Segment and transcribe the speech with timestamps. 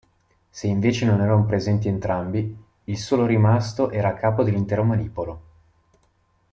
[0.49, 5.41] Se invece non erano presenti entrambi, il solo rimasto era a capo dell'intero manipolo.